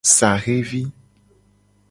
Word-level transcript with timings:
Saxe 0.03 0.61
vi. 0.69 0.81